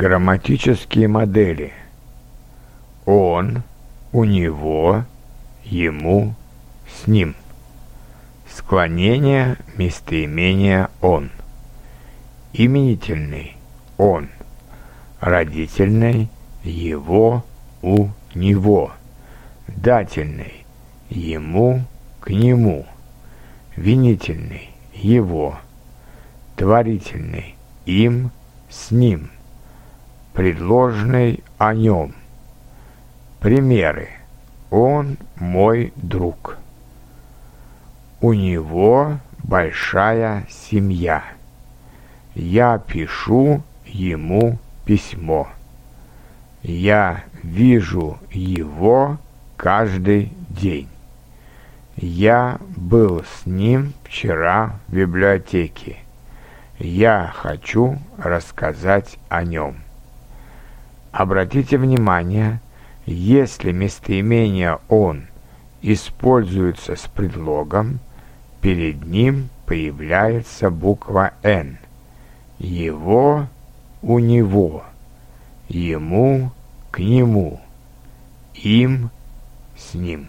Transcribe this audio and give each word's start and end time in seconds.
Грамматические 0.00 1.08
модели. 1.08 1.74
Он, 3.04 3.62
у 4.12 4.24
него, 4.24 5.04
ему, 5.62 6.34
с 6.88 7.06
ним. 7.06 7.36
Склонение 8.48 9.58
местоимения 9.76 10.88
«он». 11.02 11.28
Именительный 12.54 13.58
«он». 13.98 14.30
Родительный 15.20 16.30
«его», 16.64 17.44
«у», 17.82 18.08
«него». 18.34 18.92
Дательный 19.68 20.64
«ему», 21.10 21.84
«к 22.20 22.30
нему». 22.30 22.86
Винительный 23.76 24.70
«его». 24.94 25.58
Творительный 26.56 27.54
«им», 27.84 28.30
«с 28.70 28.92
ним». 28.92 29.28
Предложный 30.40 31.44
«о 31.58 31.74
нем». 31.74 32.14
Примеры. 33.40 34.08
Он 34.70 35.18
мой 35.36 35.92
друг. 35.96 36.56
У 38.22 38.32
него 38.32 39.18
большая 39.42 40.46
семья. 40.48 41.24
Я 42.34 42.78
пишу 42.78 43.62
ему 43.84 44.58
письмо. 44.86 45.46
Я 46.62 47.24
вижу 47.42 48.16
его 48.30 49.18
каждый 49.58 50.32
день. 50.48 50.88
Я 51.96 52.56
был 52.78 53.24
с 53.24 53.44
ним 53.44 53.92
вчера 54.04 54.80
в 54.88 54.94
библиотеке. 54.94 55.98
Я 56.78 57.30
хочу 57.36 57.98
рассказать 58.16 59.18
о 59.28 59.44
нем. 59.44 59.76
Обратите 61.12 61.76
внимание, 61.76 62.60
если 63.04 63.72
местоимение 63.72 64.78
«он» 64.88 65.26
используется 65.82 66.94
с 66.94 67.08
предлогом, 67.08 67.98
перед 68.60 69.04
ним 69.04 69.48
появляется 69.66 70.70
буква 70.70 71.32
«н». 71.42 71.78
Его 72.58 73.46
у 74.02 74.18
него, 74.18 74.84
ему 75.68 76.52
к 76.90 77.00
нему, 77.00 77.60
им 78.54 79.10
с 79.76 79.94
ним. 79.94 80.28